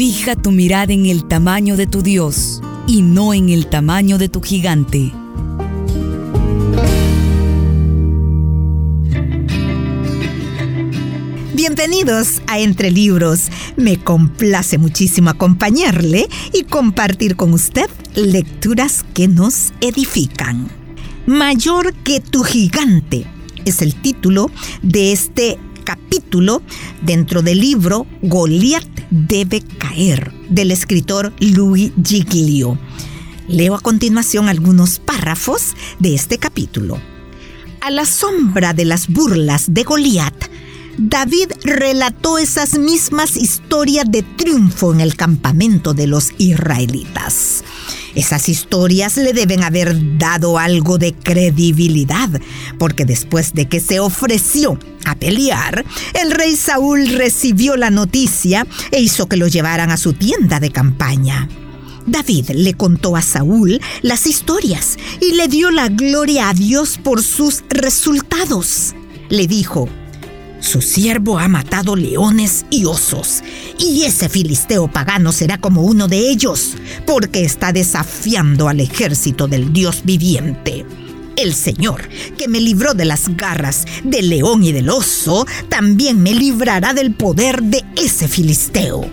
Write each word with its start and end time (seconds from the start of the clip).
Fija 0.00 0.34
tu 0.34 0.50
mirada 0.50 0.94
en 0.94 1.04
el 1.04 1.28
tamaño 1.28 1.76
de 1.76 1.86
tu 1.86 2.00
Dios 2.00 2.62
y 2.86 3.02
no 3.02 3.34
en 3.34 3.50
el 3.50 3.66
tamaño 3.66 4.16
de 4.16 4.30
tu 4.30 4.40
gigante. 4.40 5.12
Bienvenidos 11.52 12.40
a 12.46 12.60
Entre 12.60 12.90
Libros. 12.90 13.48
Me 13.76 13.98
complace 13.98 14.78
muchísimo 14.78 15.28
acompañarle 15.28 16.30
y 16.54 16.62
compartir 16.62 17.36
con 17.36 17.52
usted 17.52 17.90
lecturas 18.14 19.04
que 19.12 19.28
nos 19.28 19.74
edifican. 19.82 20.66
Mayor 21.26 21.92
que 21.92 22.20
tu 22.20 22.42
gigante 22.42 23.26
es 23.66 23.82
el 23.82 23.94
título 23.94 24.50
de 24.80 25.12
este 25.12 25.58
capítulo 25.90 26.62
dentro 27.02 27.42
del 27.42 27.58
libro 27.58 28.06
Goliat 28.22 28.86
debe 29.10 29.60
caer 29.60 30.32
del 30.48 30.70
escritor 30.70 31.32
Louis 31.40 31.90
Giglio. 32.04 32.78
Leo 33.48 33.74
a 33.74 33.80
continuación 33.80 34.48
algunos 34.48 35.00
párrafos 35.00 35.74
de 35.98 36.14
este 36.14 36.38
capítulo. 36.38 37.00
A 37.80 37.90
la 37.90 38.06
sombra 38.06 38.72
de 38.72 38.84
las 38.84 39.08
burlas 39.08 39.74
de 39.74 39.82
Goliat, 39.82 40.44
David 40.96 41.50
relató 41.64 42.38
esas 42.38 42.78
mismas 42.78 43.36
historias 43.36 44.04
de 44.08 44.22
triunfo 44.22 44.92
en 44.92 45.00
el 45.00 45.16
campamento 45.16 45.92
de 45.92 46.06
los 46.06 46.30
israelitas. 46.38 47.64
Esas 48.14 48.48
historias 48.48 49.16
le 49.16 49.32
deben 49.32 49.62
haber 49.62 50.18
dado 50.18 50.58
algo 50.58 50.98
de 50.98 51.14
credibilidad, 51.14 52.28
porque 52.78 53.04
después 53.04 53.54
de 53.54 53.68
que 53.68 53.80
se 53.80 54.00
ofreció 54.00 54.78
a 55.04 55.14
pelear, 55.14 55.84
el 56.20 56.30
rey 56.30 56.56
Saúl 56.56 57.08
recibió 57.08 57.76
la 57.76 57.90
noticia 57.90 58.66
e 58.90 59.00
hizo 59.00 59.28
que 59.28 59.36
lo 59.36 59.48
llevaran 59.48 59.90
a 59.90 59.96
su 59.96 60.12
tienda 60.12 60.60
de 60.60 60.70
campaña. 60.70 61.48
David 62.06 62.50
le 62.54 62.74
contó 62.74 63.16
a 63.16 63.22
Saúl 63.22 63.80
las 64.02 64.26
historias 64.26 64.96
y 65.20 65.34
le 65.34 65.48
dio 65.48 65.70
la 65.70 65.88
gloria 65.88 66.48
a 66.48 66.54
Dios 66.54 66.98
por 67.02 67.22
sus 67.22 67.62
resultados. 67.68 68.94
Le 69.28 69.46
dijo, 69.46 69.88
su 70.60 70.82
siervo 70.82 71.38
ha 71.38 71.48
matado 71.48 71.96
leones 71.96 72.66
y 72.70 72.84
osos, 72.84 73.42
y 73.78 74.04
ese 74.04 74.28
filisteo 74.28 74.88
pagano 74.88 75.32
será 75.32 75.58
como 75.58 75.82
uno 75.82 76.06
de 76.06 76.30
ellos, 76.30 76.76
porque 77.06 77.44
está 77.44 77.72
desafiando 77.72 78.68
al 78.68 78.80
ejército 78.80 79.48
del 79.48 79.72
Dios 79.72 80.02
viviente. 80.04 80.84
El 81.36 81.54
Señor, 81.54 82.06
que 82.36 82.46
me 82.46 82.60
libró 82.60 82.92
de 82.92 83.06
las 83.06 83.34
garras 83.34 83.86
del 84.04 84.28
león 84.28 84.62
y 84.62 84.72
del 84.72 84.90
oso, 84.90 85.46
también 85.70 86.22
me 86.22 86.34
librará 86.34 86.92
del 86.92 87.14
poder 87.14 87.62
de 87.62 87.82
ese 87.96 88.28
filisteo. 88.28 89.08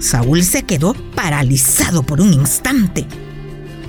Saúl 0.00 0.44
se 0.44 0.64
quedó 0.64 0.92
paralizado 1.14 2.02
por 2.02 2.20
un 2.20 2.34
instante. 2.34 3.06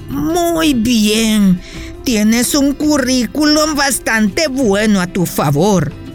Muy 0.09 0.73
bien, 0.73 1.59
tienes 2.05 2.55
un 2.55 2.73
currículum 2.73 3.75
bastante 3.75 4.47
bueno 4.47 5.01
a 5.01 5.07
tu 5.07 5.25
favor 5.25 6.06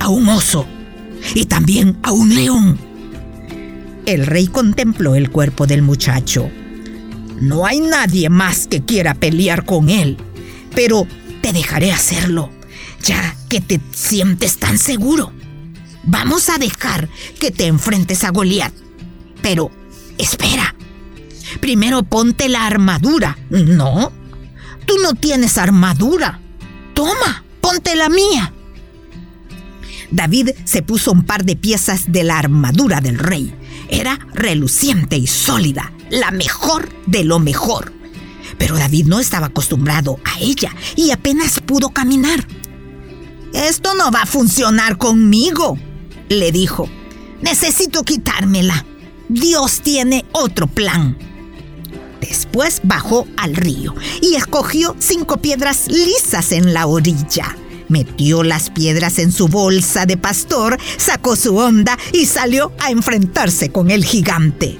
a 0.00 0.08
un 0.08 0.28
oso 0.28 0.66
y 1.34 1.44
también 1.44 1.98
a 2.02 2.12
un 2.12 2.34
león. 2.34 2.78
El 4.06 4.26
rey 4.26 4.48
contempló 4.48 5.14
el 5.14 5.30
cuerpo 5.30 5.66
del 5.66 5.82
muchacho. 5.82 6.50
No 7.40 7.64
hay 7.64 7.80
nadie 7.80 8.28
más 8.28 8.66
que 8.66 8.82
quiera 8.82 9.14
pelear 9.14 9.64
con 9.64 9.88
él, 9.88 10.16
pero 10.74 11.06
te 11.42 11.52
dejaré 11.52 11.92
hacerlo, 11.92 12.50
ya 13.04 13.36
que 13.48 13.60
te 13.60 13.80
sientes 13.92 14.58
tan 14.58 14.78
seguro. 14.78 15.32
Vamos 16.02 16.48
a 16.48 16.58
dejar 16.58 17.08
que 17.38 17.50
te 17.50 17.66
enfrentes 17.66 18.24
a 18.24 18.30
Goliat. 18.30 18.72
Pero, 19.42 19.70
espera. 20.16 20.74
Primero 21.60 22.02
ponte 22.02 22.48
la 22.48 22.66
armadura. 22.66 23.38
No, 23.50 24.12
tú 24.86 24.94
no 25.02 25.14
tienes 25.14 25.56
armadura. 25.56 26.40
Toma, 26.94 27.44
ponte 27.60 27.94
la 27.94 28.08
mía. 28.08 28.52
David 30.10 30.50
se 30.64 30.82
puso 30.82 31.12
un 31.12 31.24
par 31.24 31.44
de 31.44 31.56
piezas 31.56 32.10
de 32.10 32.24
la 32.24 32.38
armadura 32.38 33.00
del 33.00 33.18
rey. 33.18 33.54
Era 33.88 34.18
reluciente 34.34 35.16
y 35.16 35.26
sólida, 35.26 35.92
la 36.10 36.30
mejor 36.30 36.88
de 37.06 37.24
lo 37.24 37.38
mejor. 37.38 37.92
Pero 38.58 38.76
David 38.76 39.06
no 39.06 39.20
estaba 39.20 39.46
acostumbrado 39.46 40.18
a 40.24 40.40
ella 40.40 40.74
y 40.96 41.10
apenas 41.10 41.60
pudo 41.60 41.90
caminar. 41.90 42.46
Esto 43.52 43.94
no 43.94 44.10
va 44.10 44.22
a 44.22 44.26
funcionar 44.26 44.98
conmigo, 44.98 45.78
le 46.28 46.52
dijo. 46.52 46.88
Necesito 47.42 48.02
quitármela. 48.02 48.84
Dios 49.28 49.80
tiene 49.82 50.24
otro 50.32 50.66
plan. 50.66 51.16
Después 52.20 52.80
bajó 52.82 53.26
al 53.36 53.54
río 53.54 53.94
y 54.20 54.34
escogió 54.34 54.96
cinco 54.98 55.36
piedras 55.36 55.86
lisas 55.88 56.52
en 56.52 56.74
la 56.74 56.86
orilla. 56.86 57.56
Metió 57.88 58.42
las 58.42 58.70
piedras 58.70 59.18
en 59.18 59.32
su 59.32 59.48
bolsa 59.48 60.06
de 60.06 60.16
pastor, 60.16 60.78
sacó 60.96 61.36
su 61.36 61.56
onda 61.56 61.98
y 62.12 62.26
salió 62.26 62.72
a 62.78 62.90
enfrentarse 62.90 63.70
con 63.70 63.90
el 63.90 64.04
gigante. 64.04 64.78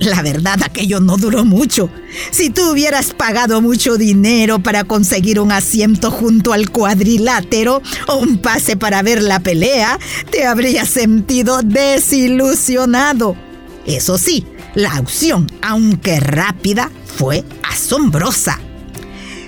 La 0.00 0.20
verdad, 0.20 0.60
aquello 0.62 1.00
no 1.00 1.16
duró 1.16 1.44
mucho. 1.44 1.88
Si 2.30 2.50
tú 2.50 2.70
hubieras 2.70 3.14
pagado 3.14 3.62
mucho 3.62 3.96
dinero 3.96 4.58
para 4.58 4.84
conseguir 4.84 5.40
un 5.40 5.52
asiento 5.52 6.10
junto 6.10 6.52
al 6.52 6.70
cuadrilátero 6.70 7.80
o 8.06 8.16
un 8.16 8.38
pase 8.38 8.76
para 8.76 9.02
ver 9.02 9.22
la 9.22 9.40
pelea, 9.40 9.98
te 10.30 10.44
habrías 10.44 10.90
sentido 10.90 11.62
desilusionado. 11.62 13.36
Eso 13.86 14.18
sí, 14.18 14.44
la 14.74 15.00
opción, 15.00 15.46
aunque 15.62 16.20
rápida, 16.20 16.90
fue 17.16 17.44
asombrosa. 17.62 18.60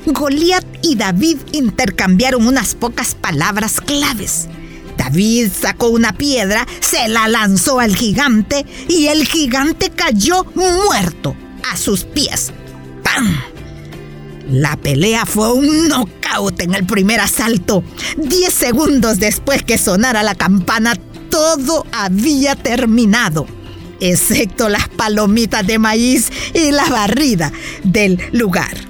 Goliat 0.07 0.65
y 0.83 0.97
David 0.97 1.39
intercambiaron 1.53 2.47
unas 2.47 2.75
pocas 2.75 3.15
palabras 3.15 3.81
claves. 3.81 4.49
David 4.97 5.51
sacó 5.59 5.89
una 5.89 6.13
piedra, 6.13 6.67
se 6.81 7.09
la 7.09 7.29
lanzó 7.29 7.81
al 7.81 7.95
gigante 7.95 8.67
y 8.89 9.07
el 9.07 9.27
gigante 9.27 9.91
cayó 9.91 10.45
muerto 10.55 11.37
a 11.71 11.77
sus 11.77 12.05
pies. 12.05 12.53
¡Pam! 13.03 13.41
La 14.51 14.77
pelea 14.77 15.25
fue 15.27 15.53
un 15.53 15.89
knockout 15.89 16.61
en 16.61 16.75
el 16.75 16.85
primer 16.85 17.21
asalto. 17.21 17.85
Diez 18.17 18.53
segundos 18.53 19.19
después 19.19 19.63
que 19.63 19.79
sonara 19.79 20.23
la 20.23 20.35
campana, 20.35 20.95
todo 21.31 21.87
había 21.93 22.57
terminado, 22.57 23.47
excepto 24.01 24.69
las 24.69 24.89
palomitas 24.89 25.67
de 25.67 25.79
maíz 25.79 26.31
y 26.55 26.73
la 26.73 26.87
barrida 26.87 27.53
del 27.85 28.19
lugar 28.33 28.88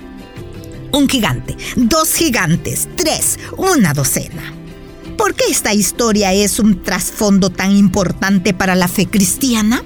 un 0.92 1.08
gigante, 1.08 1.56
dos 1.76 2.14
gigantes, 2.14 2.88
tres, 2.96 3.38
una 3.56 3.92
docena. 3.92 4.54
¿Por 5.16 5.34
qué 5.34 5.44
esta 5.50 5.74
historia 5.74 6.32
es 6.32 6.58
un 6.58 6.82
trasfondo 6.82 7.50
tan 7.50 7.72
importante 7.72 8.54
para 8.54 8.74
la 8.74 8.88
fe 8.88 9.06
cristiana? 9.06 9.82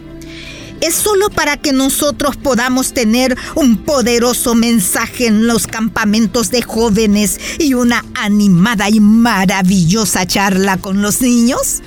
es 0.82 0.96
solo 0.96 1.30
para 1.30 1.56
que 1.56 1.72
nosotros 1.72 2.36
podamos 2.36 2.92
tener 2.92 3.36
un 3.54 3.78
poderoso 3.78 4.56
mensaje 4.56 5.28
en 5.28 5.46
los 5.46 5.68
campamentos 5.68 6.50
de 6.50 6.62
jóvenes 6.62 7.38
y 7.60 7.74
una 7.74 8.04
animada 8.14 8.90
y 8.90 8.98
maravillosa 8.98 10.26
charla 10.26 10.78
con 10.78 11.00
los 11.00 11.22
niños? 11.22 11.82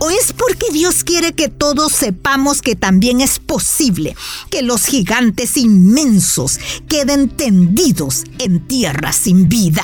¿O 0.00 0.10
es 0.10 0.32
porque 0.32 0.66
Dios 0.72 1.02
quiere 1.02 1.32
que 1.32 1.48
todos 1.48 1.92
sepamos 1.92 2.62
que 2.62 2.76
también 2.76 3.20
es 3.20 3.40
posible 3.40 4.14
que 4.48 4.62
los 4.62 4.84
gigantes 4.86 5.56
inmensos 5.56 6.60
queden 6.88 7.28
tendidos 7.28 8.22
en 8.38 8.60
tierra 8.68 9.12
sin 9.12 9.48
vida? 9.48 9.82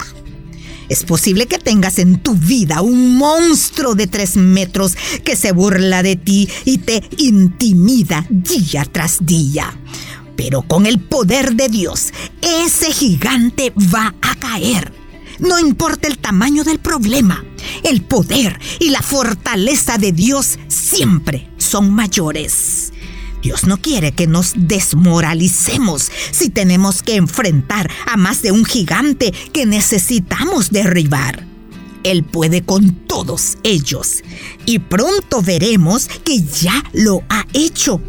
Es 0.88 1.02
posible 1.02 1.46
que 1.46 1.58
tengas 1.58 1.98
en 1.98 2.22
tu 2.22 2.34
vida 2.34 2.80
un 2.80 3.16
monstruo 3.16 3.96
de 3.96 4.06
tres 4.06 4.36
metros 4.36 4.96
que 5.24 5.34
se 5.34 5.50
burla 5.50 6.04
de 6.04 6.14
ti 6.14 6.48
y 6.64 6.78
te 6.78 7.02
intimida 7.16 8.24
día 8.30 8.84
tras 8.84 9.26
día. 9.26 9.76
Pero 10.36 10.62
con 10.62 10.86
el 10.86 11.00
poder 11.00 11.54
de 11.54 11.68
Dios, 11.68 12.12
ese 12.40 12.92
gigante 12.92 13.72
va 13.92 14.14
a 14.22 14.34
caer 14.36 14.93
no 15.44 15.58
importa 15.60 16.08
el 16.08 16.18
tamaño 16.18 16.64
del 16.64 16.78
problema, 16.78 17.44
el 17.82 18.02
poder 18.02 18.58
y 18.80 18.90
la 18.90 19.02
fortaleza 19.02 19.98
de 19.98 20.12
Dios 20.12 20.58
siempre 20.68 21.48
son 21.58 21.92
mayores. 21.92 22.92
Dios 23.42 23.64
no 23.64 23.76
quiere 23.76 24.12
que 24.12 24.26
nos 24.26 24.54
desmoralicemos 24.56 26.10
si 26.30 26.48
tenemos 26.48 27.02
que 27.02 27.16
enfrentar 27.16 27.90
a 28.06 28.16
más 28.16 28.40
de 28.40 28.52
un 28.52 28.64
gigante 28.64 29.32
que 29.52 29.66
necesitamos 29.66 30.70
derribar. 30.70 31.46
Él 32.04 32.24
puede 32.24 32.62
con 32.64 32.94
todos 33.06 33.58
ellos 33.62 34.22
y 34.64 34.78
pronto 34.78 35.42
veremos 35.42 36.08
que 36.24 36.42
ya 36.42 36.84
lo 36.94 37.22
ha 37.28 37.46
hecho 37.52 38.00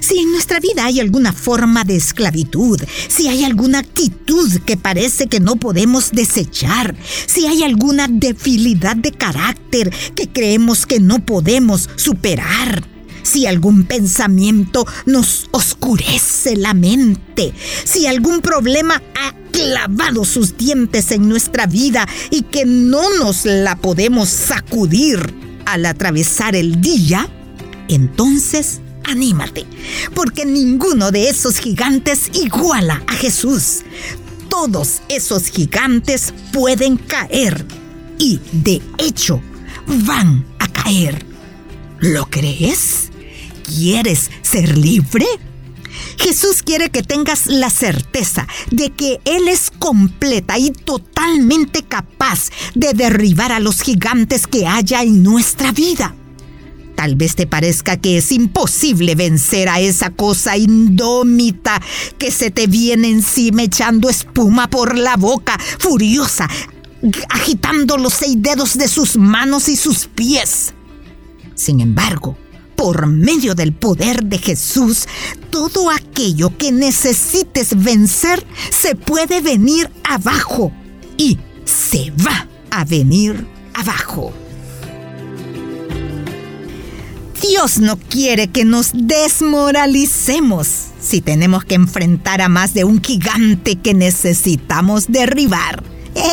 si 0.00 0.18
en 0.18 0.32
nuestra 0.32 0.60
vida 0.60 0.84
hay 0.84 1.00
alguna 1.00 1.32
forma 1.32 1.84
de 1.84 1.96
esclavitud, 1.96 2.80
si 3.08 3.28
hay 3.28 3.44
alguna 3.44 3.80
actitud 3.80 4.50
que 4.64 4.76
parece 4.76 5.26
que 5.26 5.40
no 5.40 5.56
podemos 5.56 6.10
desechar, 6.12 6.94
si 7.26 7.46
hay 7.46 7.62
alguna 7.62 8.08
debilidad 8.08 8.96
de 8.96 9.12
carácter 9.12 9.92
que 10.14 10.28
creemos 10.28 10.86
que 10.86 11.00
no 11.00 11.24
podemos 11.24 11.88
superar, 11.96 12.86
Si 13.22 13.44
algún 13.44 13.84
pensamiento 13.84 14.86
nos 15.04 15.48
oscurece 15.50 16.56
la 16.56 16.72
mente, 16.72 17.52
si 17.84 18.06
algún 18.06 18.40
problema 18.40 19.02
ha 19.14 19.34
clavado 19.50 20.24
sus 20.24 20.56
dientes 20.56 21.10
en 21.10 21.28
nuestra 21.28 21.66
vida 21.66 22.08
y 22.30 22.42
que 22.42 22.64
no 22.64 23.02
nos 23.18 23.44
la 23.44 23.76
podemos 23.76 24.30
sacudir 24.30 25.34
al 25.66 25.84
atravesar 25.84 26.56
el 26.56 26.80
día, 26.80 27.28
entonces 27.88 28.80
anímate, 29.08 29.66
porque 30.14 30.44
ninguno 30.44 31.10
de 31.10 31.28
esos 31.28 31.58
gigantes 31.58 32.30
iguala 32.34 33.02
a 33.06 33.12
Jesús. 33.14 33.80
Todos 34.48 35.02
esos 35.08 35.48
gigantes 35.48 36.32
pueden 36.52 36.96
caer 36.96 37.66
y, 38.18 38.40
de 38.52 38.82
hecho, 38.98 39.40
van 39.86 40.44
a 40.58 40.68
caer. 40.68 41.24
¿Lo 42.00 42.26
crees? 42.26 43.10
¿Quieres 43.64 44.30
ser 44.42 44.78
libre? 44.78 45.26
Jesús 46.18 46.62
quiere 46.62 46.90
que 46.90 47.02
tengas 47.02 47.46
la 47.46 47.70
certeza 47.70 48.46
de 48.70 48.90
que 48.90 49.20
Él 49.24 49.48
es 49.48 49.70
completa 49.70 50.58
y 50.58 50.70
totalmente 50.70 51.82
capaz 51.82 52.50
de 52.74 52.92
derribar 52.92 53.52
a 53.52 53.60
los 53.60 53.80
gigantes 53.82 54.46
que 54.46 54.66
haya 54.66 55.02
en 55.02 55.22
nuestra 55.22 55.72
vida. 55.72 56.14
Tal 56.98 57.14
vez 57.14 57.36
te 57.36 57.46
parezca 57.46 57.96
que 57.96 58.18
es 58.18 58.32
imposible 58.32 59.14
vencer 59.14 59.68
a 59.68 59.78
esa 59.78 60.10
cosa 60.10 60.56
indómita 60.56 61.80
que 62.18 62.32
se 62.32 62.50
te 62.50 62.66
viene 62.66 63.08
encima 63.08 63.62
echando 63.62 64.10
espuma 64.10 64.68
por 64.68 64.98
la 64.98 65.16
boca, 65.16 65.56
furiosa, 65.78 66.48
agitando 67.28 67.98
los 67.98 68.14
seis 68.14 68.34
dedos 68.40 68.76
de 68.76 68.88
sus 68.88 69.16
manos 69.16 69.68
y 69.68 69.76
sus 69.76 70.06
pies. 70.06 70.74
Sin 71.54 71.78
embargo, 71.78 72.36
por 72.74 73.06
medio 73.06 73.54
del 73.54 73.72
poder 73.72 74.24
de 74.24 74.38
Jesús, 74.38 75.06
todo 75.50 75.92
aquello 75.92 76.58
que 76.58 76.72
necesites 76.72 77.80
vencer 77.80 78.44
se 78.76 78.96
puede 78.96 79.40
venir 79.40 79.88
abajo 80.02 80.72
y 81.16 81.38
se 81.64 82.10
va 82.26 82.48
a 82.70 82.84
venir 82.84 83.46
abajo. 83.74 84.32
Dios 87.48 87.78
no 87.78 87.96
quiere 87.96 88.48
que 88.48 88.66
nos 88.66 88.90
desmoralicemos 88.92 90.68
si 91.00 91.22
tenemos 91.22 91.64
que 91.64 91.76
enfrentar 91.76 92.42
a 92.42 92.50
más 92.50 92.74
de 92.74 92.84
un 92.84 93.02
gigante 93.02 93.76
que 93.76 93.94
necesitamos 93.94 95.06
derribar. 95.08 95.82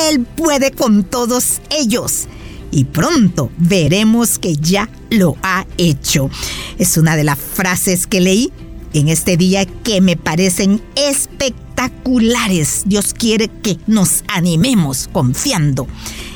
Él 0.09 0.25
puede 0.25 0.71
con 0.71 1.05
todos 1.05 1.61
ellos 1.69 2.27
y 2.69 2.83
pronto 2.83 3.49
veremos 3.57 4.39
que 4.39 4.57
ya 4.57 4.89
lo 5.09 5.37
ha 5.41 5.65
hecho. 5.77 6.29
Es 6.77 6.97
una 6.97 7.15
de 7.15 7.23
las 7.23 7.39
frases 7.39 8.07
que 8.07 8.19
leí 8.19 8.51
en 8.93 9.07
este 9.07 9.37
día 9.37 9.65
que 9.65 10.01
me 10.01 10.17
parecen 10.17 10.81
espectaculares. 10.97 12.83
Dios 12.85 13.13
quiere 13.13 13.47
que 13.47 13.77
nos 13.87 14.25
animemos 14.27 15.07
confiando 15.13 15.87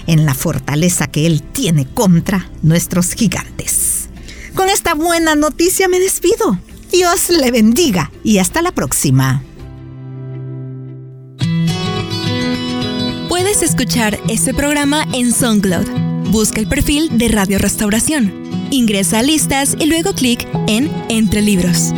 en 0.08 0.26
la 0.26 0.34
fortaleza 0.34 1.08
que 1.08 1.26
Él 1.26 1.42
tiene 1.42 1.86
contra 1.86 2.50
nuestros 2.62 3.12
gigantes. 3.14 3.99
Con 4.60 4.68
esta 4.68 4.94
buena 4.94 5.36
noticia 5.36 5.88
me 5.88 6.02
despido. 6.02 6.60
Dios 6.92 7.30
le 7.30 7.50
bendiga 7.50 8.12
y 8.26 8.40
hasta 8.40 8.62
la 8.62 8.74
próxima. 8.74 9.42
Puedes 13.30 13.64
escuchar 13.64 14.20
este 14.28 14.54
programa 14.54 15.06
en 15.14 15.32
SoundCloud. 15.32 15.88
Busca 16.32 16.60
el 16.60 16.68
perfil 16.68 17.18
de 17.18 17.30
Radio 17.30 17.58
Restauración. 17.58 18.34
Ingresa 18.70 19.20
a 19.20 19.24
listas 19.24 19.78
y 19.80 19.86
luego 19.86 20.12
clic 20.14 20.46
en 20.68 20.92
Entre 21.08 21.42
Libros. 21.42 21.94